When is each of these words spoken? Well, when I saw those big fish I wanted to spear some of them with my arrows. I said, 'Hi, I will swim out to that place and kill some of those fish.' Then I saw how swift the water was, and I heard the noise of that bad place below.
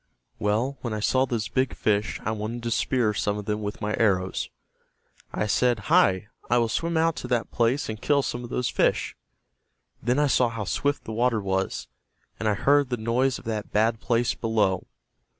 Well, 0.39 0.79
when 0.81 0.93
I 0.95 0.99
saw 0.99 1.27
those 1.27 1.47
big 1.47 1.75
fish 1.75 2.19
I 2.23 2.31
wanted 2.31 2.63
to 2.63 2.71
spear 2.71 3.13
some 3.13 3.37
of 3.37 3.45
them 3.45 3.61
with 3.61 3.81
my 3.81 3.95
arrows. 3.99 4.49
I 5.31 5.45
said, 5.45 5.77
'Hi, 5.77 6.27
I 6.49 6.57
will 6.57 6.69
swim 6.69 6.97
out 6.97 7.15
to 7.17 7.27
that 7.27 7.51
place 7.51 7.87
and 7.87 8.01
kill 8.01 8.23
some 8.23 8.43
of 8.43 8.49
those 8.49 8.67
fish.' 8.67 9.15
Then 10.01 10.17
I 10.17 10.25
saw 10.25 10.49
how 10.49 10.63
swift 10.63 11.03
the 11.03 11.13
water 11.13 11.39
was, 11.39 11.87
and 12.39 12.49
I 12.49 12.55
heard 12.55 12.89
the 12.89 12.97
noise 12.97 13.37
of 13.37 13.45
that 13.45 13.71
bad 13.71 13.99
place 13.99 14.33
below. 14.33 14.87